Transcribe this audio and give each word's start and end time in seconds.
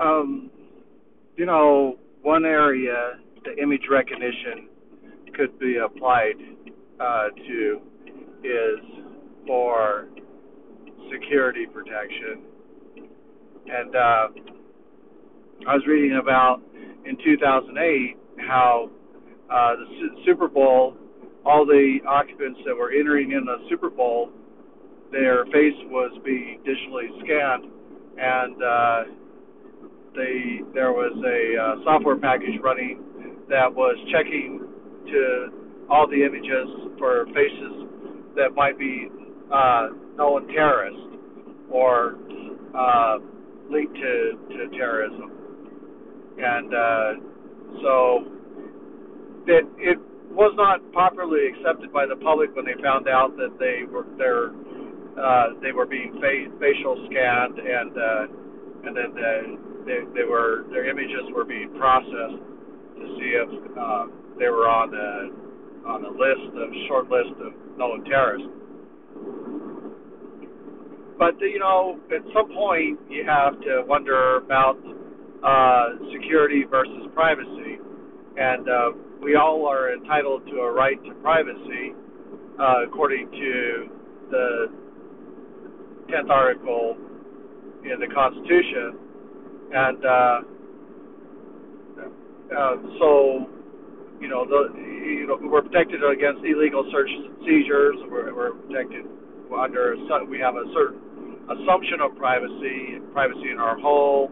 um, 0.00 0.50
you 1.36 1.46
know, 1.46 1.98
one 2.22 2.44
area 2.44 3.18
the 3.44 3.62
image 3.62 3.82
recognition 3.90 4.68
could 5.34 5.58
be 5.58 5.76
applied 5.76 6.34
uh, 7.00 7.28
to 7.48 7.80
is 8.44 8.80
for 9.46 10.08
security 11.12 11.66
protection. 11.66 12.42
And 13.66 13.96
uh, 13.96 14.28
I 15.66 15.74
was 15.74 15.82
reading 15.86 16.18
about 16.20 16.60
in 17.06 17.16
2008 17.24 18.16
how 18.46 18.90
uh, 19.50 19.76
the 19.76 19.84
Su- 19.98 20.22
Super 20.26 20.48
Bowl, 20.48 20.96
all 21.44 21.64
the 21.64 21.98
occupants 22.06 22.60
that 22.66 22.74
were 22.74 22.92
entering 22.92 23.32
in 23.32 23.44
the 23.44 23.56
Super 23.68 23.90
Bowl, 23.90 24.30
their 25.12 25.44
face 25.46 25.74
was 25.86 26.12
being 26.24 26.60
digitally 26.62 27.08
scanned, 27.24 27.64
and 28.18 28.62
uh, 28.62 29.02
there 30.14 30.92
was 30.92 31.12
a 31.24 31.40
uh, 31.60 31.84
software 31.84 32.16
package 32.16 32.58
running 32.62 33.02
that 33.48 33.72
was 33.72 33.96
checking 34.12 34.60
to 35.06 35.48
all 35.90 36.06
the 36.06 36.22
images 36.24 36.94
for 36.98 37.26
faces 37.34 37.88
that 38.36 38.54
might 38.54 38.78
be 38.78 39.08
uh, 39.52 39.88
known 40.16 40.46
terrorists 40.48 41.02
or 41.70 42.16
uh, 42.76 43.18
linked 43.70 43.94
to, 43.94 44.38
to 44.50 44.68
terrorism. 44.76 45.30
And 46.38 46.74
uh, 46.74 47.12
so 47.82 48.24
it, 49.46 49.66
it 49.78 49.98
was 50.30 50.54
not 50.56 50.80
popularly 50.92 51.48
accepted 51.50 51.92
by 51.92 52.06
the 52.06 52.16
public 52.16 52.54
when 52.54 52.64
they 52.64 52.78
found 52.82 53.08
out 53.08 53.36
that 53.36 53.58
they 53.58 53.82
were 53.90 54.06
their 54.16 54.54
uh, 55.18 55.58
they 55.60 55.72
were 55.72 55.86
being 55.86 56.14
fa- 56.22 56.54
facial 56.60 56.94
scanned 57.10 57.58
and 57.58 57.92
uh, 57.98 58.86
and 58.86 58.96
then 58.96 59.10
the, 59.12 59.69
they, 59.86 60.00
they 60.14 60.24
were 60.24 60.64
their 60.70 60.88
images 60.88 61.28
were 61.34 61.44
being 61.44 61.72
processed 61.78 62.40
to 62.98 63.04
see 63.18 63.32
if 63.36 63.48
uh, 63.78 64.06
they 64.38 64.48
were 64.48 64.68
on 64.68 64.90
the 64.90 65.88
on 65.88 66.04
a 66.04 66.10
list 66.10 66.52
of 66.56 66.68
short 66.88 67.08
list 67.08 67.32
of 67.40 67.52
known 67.78 68.04
terrorists. 68.04 68.48
But 71.18 71.40
you 71.40 71.58
know, 71.58 72.00
at 72.14 72.22
some 72.32 72.48
point 72.52 72.98
you 73.08 73.24
have 73.26 73.60
to 73.60 73.84
wonder 73.86 74.36
about 74.38 74.78
uh, 75.44 75.96
security 76.12 76.64
versus 76.68 77.08
privacy, 77.14 77.78
and 78.36 78.68
uh, 78.68 78.90
we 79.22 79.36
all 79.36 79.66
are 79.68 79.92
entitled 79.92 80.46
to 80.46 80.60
a 80.60 80.72
right 80.72 81.02
to 81.04 81.14
privacy, 81.22 81.92
uh, 82.58 82.84
according 82.86 83.30
to 83.30 83.88
the 84.30 84.66
10th 86.08 86.30
article 86.30 86.96
in 87.84 88.00
the 88.00 88.06
Constitution, 88.14 88.98
and 89.72 90.04
uh, 90.04 90.40
uh, 92.50 92.74
so 92.98 93.46
you 94.20 94.28
know 94.28 94.44
the 94.44 94.74
you 94.76 95.26
know 95.26 95.38
we're 95.40 95.62
protected 95.62 96.02
against 96.04 96.44
illegal 96.44 96.88
searches 96.92 97.22
and 97.26 97.36
seizures. 97.46 97.96
We're, 98.10 98.34
we're 98.34 98.52
protected 98.66 99.06
under 99.50 99.96
we 100.28 100.38
have 100.38 100.54
a 100.54 100.64
certain 100.74 101.00
assumption 101.50 102.00
of 102.00 102.16
privacy, 102.16 103.02
privacy 103.12 103.50
in 103.50 103.58
our 103.58 103.78
home, 103.78 104.30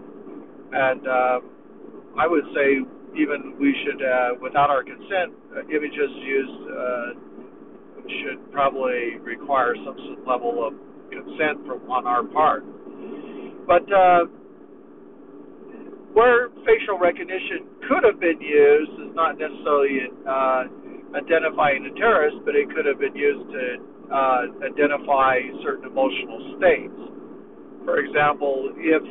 and 0.72 1.02
uh, 1.06 1.40
I 2.18 2.26
would 2.26 2.44
say 2.54 2.82
even 3.18 3.56
we 3.58 3.74
should, 3.84 4.02
uh, 4.02 4.38
without 4.40 4.70
our 4.70 4.84
consent, 4.84 5.34
uh, 5.56 5.62
images 5.66 6.10
used 6.22 6.60
uh, 6.70 7.28
should 8.22 8.52
probably 8.52 9.18
require 9.22 9.74
some 9.84 10.24
level 10.26 10.66
of 10.66 10.74
consent 11.10 11.66
from 11.66 11.90
on 11.90 12.06
our 12.06 12.24
part. 12.24 12.64
But 13.66 13.84
uh, 13.92 14.24
where 16.12 16.48
facial 16.64 16.98
recognition 16.98 17.68
could 17.88 18.04
have 18.04 18.20
been 18.20 18.40
used 18.40 18.92
is 19.08 19.12
not 19.14 19.38
necessarily 19.38 20.08
uh, 20.24 20.64
identifying 21.14 21.84
a 21.86 21.92
terrorist, 21.96 22.36
but 22.44 22.54
it 22.54 22.68
could 22.74 22.86
have 22.86 22.98
been 22.98 23.16
used 23.16 23.46
to 23.52 23.64
uh, 24.12 24.42
identify 24.64 25.40
certain 25.64 25.88
emotional 25.88 26.56
states. 26.56 26.96
For 27.84 28.00
example, 28.00 28.72
if 28.76 29.02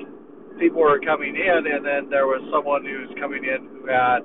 people 0.60 0.82
were 0.82 1.00
coming 1.02 1.38
in 1.38 1.62
and 1.70 1.86
then 1.86 2.10
there 2.10 2.26
was 2.26 2.42
someone 2.50 2.86
who's 2.86 3.14
coming 3.22 3.46
in 3.46 3.70
who 3.78 3.86
had 3.90 4.22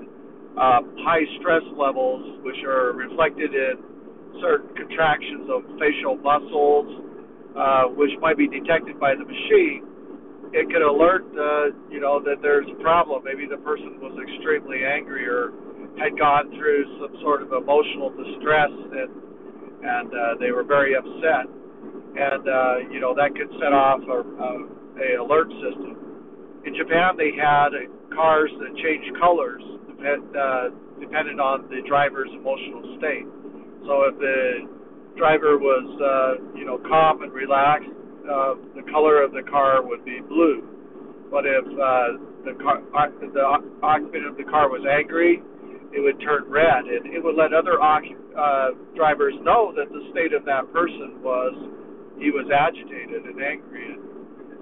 uh, 0.56 0.80
high 1.04 1.24
stress 1.41 1.64
levels, 1.76 2.41
which 2.44 2.60
are 2.64 2.92
reflected 2.92 3.52
in 3.52 3.76
certain 4.41 4.72
contractions 4.76 5.48
of 5.48 5.64
facial 5.80 6.16
muscles, 6.20 6.88
uh, 7.56 7.84
which 7.97 8.12
might 8.20 8.36
be 8.36 8.48
detected 8.48 8.98
by 9.00 9.14
the 9.14 9.24
machine, 9.24 9.84
it 10.52 10.68
could 10.68 10.84
alert, 10.84 11.24
uh, 11.32 11.72
you 11.88 12.00
know, 12.00 12.20
that 12.20 12.40
there's 12.42 12.68
a 12.68 12.78
problem. 12.82 13.24
Maybe 13.24 13.48
the 13.48 13.60
person 13.64 13.96
was 14.00 14.12
extremely 14.20 14.84
angry 14.84 15.26
or 15.26 15.52
had 15.96 16.16
gone 16.18 16.52
through 16.56 16.84
some 17.00 17.12
sort 17.20 17.42
of 17.42 17.52
emotional 17.52 18.12
distress 18.12 18.70
and 18.70 19.10
and 19.82 20.08
uh, 20.14 20.38
they 20.38 20.52
were 20.52 20.62
very 20.62 20.94
upset. 20.94 21.50
And 22.14 22.44
uh, 22.46 22.76
you 22.92 23.00
know 23.00 23.14
that 23.16 23.34
could 23.34 23.50
set 23.58 23.72
off 23.72 24.00
a, 24.06 24.20
a, 24.20 24.50
a 25.00 25.08
alert 25.24 25.48
system. 25.58 25.96
In 26.64 26.76
Japan, 26.76 27.16
they 27.16 27.32
had 27.34 27.74
cars 28.14 28.52
that 28.60 28.70
changed 28.78 29.10
colors 29.18 29.62
depend, 29.88 30.22
uh, 30.36 30.68
dependent 31.00 31.41
on 31.41 31.66
the 31.72 31.80
driver's 31.88 32.30
emotional 32.36 32.84
state. 33.00 33.26
So 33.88 34.06
if 34.06 34.14
the 34.20 34.68
driver 35.16 35.58
was, 35.58 35.86
uh, 35.98 36.32
you 36.56 36.64
know, 36.64 36.78
calm 36.86 37.22
and 37.22 37.32
relaxed, 37.32 37.91
uh, 38.28 38.55
the 38.75 38.83
color 38.91 39.22
of 39.22 39.33
the 39.33 39.43
car 39.43 39.83
would 39.83 40.05
be 40.05 40.21
blue. 40.21 40.62
But 41.31 41.47
if 41.47 41.65
uh, 41.65 42.21
the 42.44 42.55
car, 42.60 42.83
the 43.21 43.44
occupant 43.83 44.27
of 44.27 44.37
the 44.37 44.44
car 44.44 44.69
was 44.69 44.84
angry, 44.84 45.43
it 45.93 46.00
would 46.00 46.21
turn 46.21 46.44
red, 46.49 46.88
and 46.88 47.09
it 47.12 47.22
would 47.22 47.37
let 47.37 47.53
other 47.53 47.81
uh, 47.81 48.71
drivers 48.97 49.34
know 49.43 49.72
that 49.77 49.88
the 49.93 50.09
state 50.12 50.33
of 50.33 50.44
that 50.44 50.71
person 50.72 51.21
was 51.22 51.53
he 52.21 52.31
was 52.31 52.49
agitated 52.53 53.25
and 53.25 53.41
angry, 53.41 53.97
and 53.97 54.00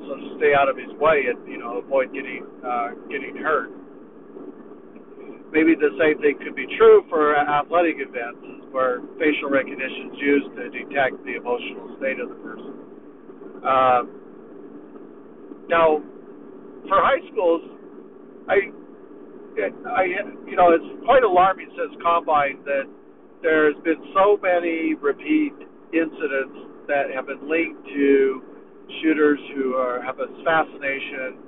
so 0.07 0.15
stay 0.39 0.55
out 0.55 0.69
of 0.69 0.77
his 0.77 0.91
way 0.99 1.27
and 1.31 1.39
you 1.47 1.59
know 1.59 1.79
avoid 1.79 2.13
getting 2.13 2.47
uh, 2.67 2.95
getting 3.11 3.37
hurt. 3.37 3.71
Maybe 5.51 5.75
the 5.75 5.91
same 5.99 6.23
thing 6.23 6.39
could 6.39 6.55
be 6.55 6.67
true 6.79 7.03
for 7.11 7.35
athletic 7.35 7.99
events, 7.99 8.71
where 8.71 9.03
facial 9.19 9.51
recognition 9.51 10.15
is 10.15 10.19
used 10.19 10.51
to 10.55 10.71
detect 10.71 11.19
the 11.27 11.35
emotional 11.35 11.99
state 11.99 12.23
of 12.23 12.31
the 12.31 12.39
person. 12.39 12.90
Uh, 13.61 14.03
now, 15.69 16.03
for 16.89 16.99
high 16.99 17.21
schools, 17.31 17.63
I, 18.49 18.73
I, 19.87 20.05
you 20.49 20.57
know, 20.57 20.73
it's 20.73 21.05
quite 21.05 21.23
alarming 21.23 21.69
since 21.77 22.01
Columbine 22.03 22.65
that 22.65 22.85
there's 23.43 23.77
been 23.85 24.01
so 24.15 24.39
many 24.43 24.95
repeat 24.95 25.53
incidents 25.93 26.87
that 26.89 27.11
have 27.15 27.27
been 27.27 27.49
linked 27.49 27.85
to 27.87 28.43
shooters 29.03 29.39
who 29.55 29.75
are, 29.75 30.03
have 30.03 30.19
a 30.19 30.27
fascination 30.45 31.39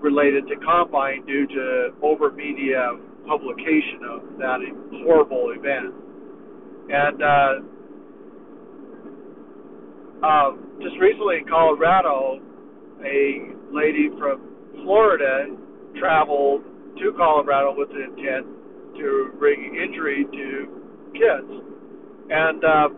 related 0.00 0.46
to 0.48 0.56
Columbine 0.56 1.24
due 1.26 1.46
to 1.46 1.90
over 2.02 2.30
media 2.32 2.98
publication 3.26 4.00
of 4.08 4.20
that 4.38 4.58
horrible 5.04 5.52
event. 5.54 5.94
And 6.90 7.22
uh, 7.22 7.77
uh, 10.22 10.50
just 10.82 10.96
recently 11.00 11.38
in 11.38 11.48
Colorado, 11.48 12.40
a 13.04 13.54
lady 13.70 14.10
from 14.18 14.42
Florida 14.82 15.54
traveled 15.98 16.62
to 16.98 17.12
Colorado 17.16 17.74
with 17.76 17.88
the 17.90 18.02
intent 18.02 18.46
to 18.98 19.32
bring 19.38 19.76
injury 19.76 20.26
to 20.32 20.82
kids. 21.14 21.50
And 22.30 22.64
uh, 22.64 22.88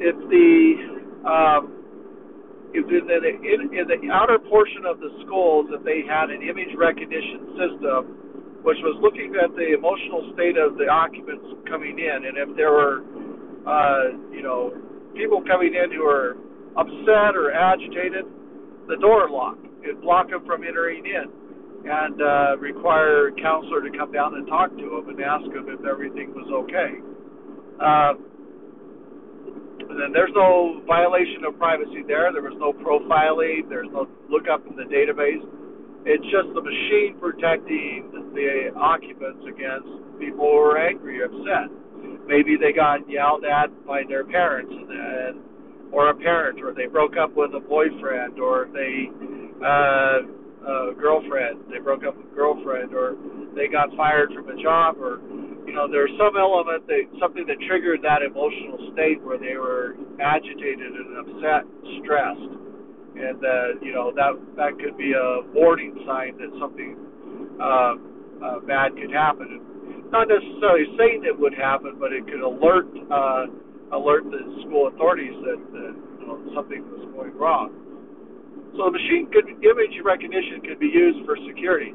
if 0.00 0.16
the 0.28 1.28
um, 1.28 1.80
if 2.72 2.86
in 2.86 3.06
the 3.06 3.18
in, 3.20 3.60
in 3.74 3.84
the 3.86 4.10
outer 4.12 4.38
portion 4.38 4.86
of 4.86 4.98
the 4.98 5.10
schools 5.26 5.66
that 5.70 5.84
they 5.84 6.02
had 6.06 6.30
an 6.30 6.42
image 6.42 6.74
recognition 6.76 7.54
system 7.58 8.16
which 8.62 8.76
was 8.84 8.92
looking 9.00 9.32
at 9.40 9.48
the 9.56 9.72
emotional 9.72 10.30
state 10.36 10.60
of 10.60 10.76
the 10.76 10.84
occupants 10.84 11.44
coming 11.66 11.98
in 11.98 12.28
and 12.28 12.36
if 12.36 12.54
there 12.56 12.70
were 12.70 13.02
uh, 13.66 14.16
you 14.32 14.42
know 14.42 14.72
people 15.14 15.42
coming 15.44 15.74
in 15.74 15.92
who 15.92 16.04
are 16.04 16.36
upset 16.76 17.36
or 17.36 17.52
agitated 17.52 18.24
the 18.88 18.96
door 19.00 19.28
locked 19.30 19.64
it 19.82 20.00
blocked 20.02 20.30
them 20.30 20.44
from 20.46 20.62
entering 20.64 21.04
in 21.04 21.26
and 21.84 22.20
uh, 22.20 22.56
require 22.58 23.28
a 23.28 23.32
counselor 23.40 23.80
to 23.80 23.90
come 23.96 24.12
down 24.12 24.34
and 24.34 24.46
talk 24.46 24.70
to 24.76 25.00
them 25.00 25.08
and 25.08 25.20
ask 25.20 25.44
them 25.52 25.66
if 25.68 25.84
everything 25.84 26.32
was 26.34 26.48
okay 26.52 27.00
uh, 27.80 28.12
then 29.88 30.12
there's 30.12 30.30
no 30.34 30.82
violation 30.86 31.42
of 31.42 31.58
privacy 31.58 32.06
there. 32.06 32.30
There 32.32 32.46
was 32.46 32.54
no 32.62 32.70
profiling. 32.70 33.66
There's 33.68 33.90
no 33.90 34.06
lookup 34.30 34.62
in 34.70 34.76
the 34.76 34.86
database. 34.86 35.42
It's 36.06 36.24
just 36.30 36.48
the 36.54 36.62
machine 36.62 37.18
protecting 37.18 38.08
the 38.32 38.72
occupants 38.78 39.42
against 39.44 39.90
people 40.22 40.46
who 40.46 40.56
are 40.62 40.78
angry 40.78 41.20
or 41.20 41.26
upset. 41.26 41.68
Maybe 42.26 42.56
they 42.56 42.72
got 42.72 43.08
yelled 43.08 43.44
at 43.44 43.68
by 43.86 44.02
their 44.08 44.24
parents 44.24 44.72
and, 44.72 45.40
or 45.92 46.10
a 46.10 46.14
parent, 46.14 46.60
or 46.62 46.72
they 46.72 46.86
broke 46.86 47.16
up 47.16 47.34
with 47.34 47.50
a 47.54 47.60
boyfriend, 47.60 48.38
or 48.38 48.68
they 48.72 49.10
uh, 49.64 50.20
a 50.60 50.94
girlfriend, 50.94 51.60
they 51.72 51.78
broke 51.78 52.04
up 52.04 52.16
with 52.16 52.26
a 52.26 52.34
girlfriend, 52.34 52.94
or 52.94 53.16
they 53.54 53.66
got 53.66 53.88
fired 53.96 54.30
from 54.34 54.48
a 54.48 54.62
job, 54.62 54.96
or 55.00 55.20
you 55.66 55.74
know, 55.74 55.86
there's 55.86 56.10
some 56.18 56.36
element 56.36 56.86
that 56.86 57.02
something 57.20 57.46
that 57.46 57.56
triggered 57.68 58.02
that 58.02 58.22
emotional 58.22 58.90
state 58.92 59.22
where 59.22 59.38
they 59.38 59.54
were 59.54 59.94
agitated 60.18 60.90
and 60.90 61.14
upset, 61.22 61.62
stressed, 62.02 62.52
and 63.14 63.38
uh, 63.38 63.78
you 63.82 63.92
know 63.92 64.10
that 64.16 64.34
that 64.56 64.78
could 64.82 64.96
be 64.96 65.12
a 65.12 65.42
warning 65.54 65.94
sign 66.06 66.36
that 66.38 66.50
something 66.58 66.96
uh, 67.60 67.94
uh, 68.42 68.58
bad 68.66 68.96
could 68.96 69.12
happen. 69.12 69.46
And 69.46 69.62
not 70.10 70.26
necessarily 70.26 70.86
saying 70.98 71.22
it 71.24 71.38
would 71.38 71.54
happen, 71.54 71.96
but 71.98 72.12
it 72.12 72.26
could 72.26 72.42
alert 72.42 72.86
uh, 73.10 73.46
alert 73.94 74.26
the 74.30 74.42
school 74.66 74.90
authorities 74.90 75.34
that, 75.46 75.58
that 75.72 75.94
you 76.20 76.26
know 76.26 76.38
something 76.54 76.82
was 76.90 77.06
going 77.14 77.34
wrong. 77.38 77.70
So 78.78 78.90
machine 78.90 79.26
image 79.30 79.94
recognition 80.04 80.62
could 80.62 80.78
be 80.78 80.90
used 80.90 81.26
for 81.26 81.36
security. 81.46 81.94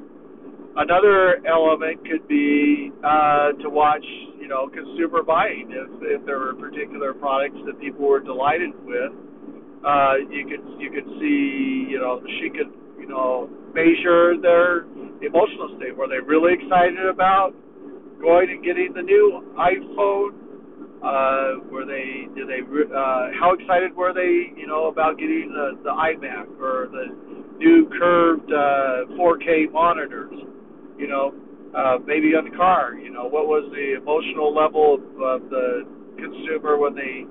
Another 0.75 1.39
element 1.47 2.03
could 2.03 2.27
be 2.27 2.91
uh, 2.99 3.55
to 3.63 3.71
watch, 3.71 4.03
you 4.35 4.47
know, 4.47 4.67
consumer 4.67 5.23
buying. 5.23 5.71
If 5.71 6.19
if 6.19 6.25
there 6.25 6.39
were 6.39 6.53
particular 6.55 7.13
products 7.13 7.55
that 7.65 7.79
people 7.79 8.07
were 8.07 8.19
delighted 8.19 8.75
with, 8.83 9.11
uh, 9.87 10.19
you 10.27 10.43
could 10.43 10.63
you 10.75 10.91
could 10.91 11.07
see, 11.19 11.87
you 11.87 11.99
know, 11.99 12.19
she 12.39 12.51
could, 12.51 12.71
you 12.99 13.07
know, 13.07 13.47
measure 13.71 14.35
their 14.35 14.83
emotional 15.23 15.79
state. 15.79 15.95
Were 15.95 16.11
they 16.11 16.19
really 16.19 16.59
excited 16.59 17.07
about 17.07 17.55
going 18.25 18.49
and 18.49 18.65
getting 18.65 18.89
the 18.97 19.05
new 19.05 19.53
iPhone? 19.53 20.41
Uh, 21.05 21.61
were 21.69 21.85
they 21.85 22.25
did 22.33 22.49
they 22.49 22.65
uh, 22.65 23.29
how 23.37 23.53
excited 23.53 23.93
were 23.93 24.09
they, 24.09 24.49
you 24.57 24.65
know, 24.65 24.89
about 24.89 25.21
getting 25.21 25.53
the 25.53 25.77
the 25.85 25.93
iMac 25.93 26.49
or 26.57 26.89
the 26.89 27.13
new 27.61 27.85
curved 27.93 28.49
uh, 28.49 29.05
4K 29.13 29.69
monitors? 29.71 30.33
you 30.97 31.07
know, 31.07 31.33
uh, 31.75 31.97
maybe 32.05 32.35
on 32.35 32.49
the 32.49 32.55
car. 32.55 32.95
You 32.95 33.11
know, 33.11 33.27
what 33.27 33.47
was 33.47 33.67
the 33.71 33.99
emotional 33.99 34.53
level 34.55 34.95
of, 34.95 35.03
of 35.19 35.49
the 35.49 35.83
consumer 36.17 36.77
when 36.77 36.95
they 36.95 37.27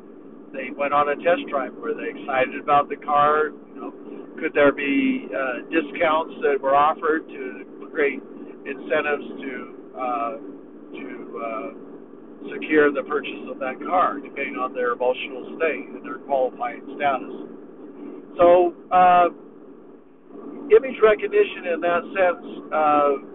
they 0.53 0.71
went 0.71 0.93
on 0.95 1.09
a 1.09 1.17
test 1.17 1.49
drive? 1.51 1.75
Were 1.75 1.95
they 1.95 2.13
excited 2.13 2.61
about 2.61 2.89
the 2.89 2.97
car? 2.97 3.51
You 3.75 3.77
know, 3.81 3.91
could 4.39 4.53
there 4.55 4.73
be 4.73 5.29
uh, 5.33 5.65
discounts 5.73 6.35
that 6.45 6.61
were 6.61 6.77
offered 6.77 7.27
to 7.29 7.89
create 7.93 8.21
incentives 8.67 9.29
to 9.41 9.53
uh, 9.97 10.33
uh, 11.37 11.71
secure 12.55 12.93
the 12.93 13.03
purchase 13.09 13.45
of 13.51 13.59
that 13.59 13.81
car, 13.85 14.21
depending 14.21 14.57
on 14.57 14.75
their 14.75 14.93
emotional 14.93 15.57
state 15.57 15.89
and 15.91 16.05
their 16.05 16.19
qualifying 16.25 16.83
status? 16.97 17.35
So, 18.39 18.75
uh, 18.91 19.29
image 20.71 20.99
recognition 21.03 21.75
in 21.75 21.81
that 21.81 22.03
sense. 22.15 22.47
Uh, 22.73 23.35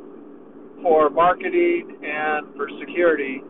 for 0.82 1.10
marketing 1.10 1.98
and 2.04 2.56
for 2.56 2.70
security 2.80 3.42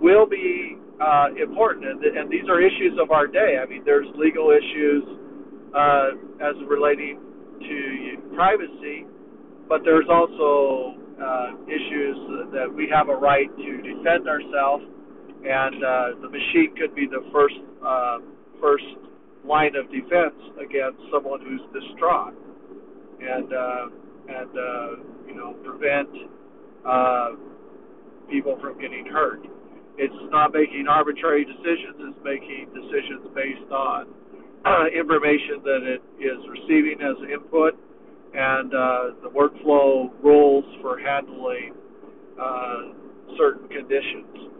will 0.00 0.26
be 0.26 0.76
uh, 1.00 1.28
important, 1.40 1.84
and, 1.84 2.04
and 2.04 2.30
these 2.30 2.44
are 2.48 2.60
issues 2.60 2.98
of 3.00 3.10
our 3.10 3.26
day. 3.26 3.56
I 3.62 3.66
mean, 3.66 3.82
there's 3.84 4.06
legal 4.16 4.50
issues 4.50 5.04
uh, 5.74 6.10
as 6.44 6.56
relating 6.68 7.18
to 7.60 8.34
privacy, 8.34 9.06
but 9.68 9.80
there's 9.84 10.08
also 10.10 10.99
uh, 11.20 11.52
issues 11.68 12.16
that 12.52 12.72
we 12.72 12.88
have 12.88 13.08
a 13.08 13.14
right 13.14 13.48
to 13.56 13.70
defend 13.82 14.28
ourselves, 14.28 14.84
and 15.44 15.84
uh, 15.84 16.20
the 16.22 16.28
machine 16.28 16.74
could 16.76 16.94
be 16.94 17.06
the 17.06 17.22
first 17.32 17.60
uh, 17.84 18.18
first 18.60 18.84
line 19.44 19.76
of 19.76 19.90
defense 19.92 20.36
against 20.60 21.00
someone 21.12 21.40
who's 21.40 21.60
distraught, 21.72 22.34
and 23.20 23.52
uh, 23.52 23.86
and 24.28 24.50
uh, 24.50 24.90
you 25.26 25.34
know 25.34 25.52
prevent 25.64 26.08
uh, 26.86 27.30
people 28.30 28.58
from 28.60 28.80
getting 28.80 29.06
hurt. 29.06 29.44
It's 29.98 30.22
not 30.32 30.54
making 30.54 30.86
arbitrary 30.88 31.44
decisions, 31.44 32.00
it's 32.00 32.24
making 32.24 32.72
decisions 32.72 33.28
based 33.34 33.70
on 33.70 34.08
uh, 34.64 34.86
information 34.88 35.60
that 35.64 35.82
it 35.84 36.02
is 36.16 36.40
receiving 36.48 37.00
as 37.04 37.16
input 37.28 37.76
and 38.34 38.74
uh, 38.74 39.02
the 39.22 39.30
workflow 39.30 40.10
rules 40.22 40.64
for 40.82 40.98
handling 40.98 41.74
uh, 42.40 42.76
certain 43.36 43.68
conditions. 43.68 44.59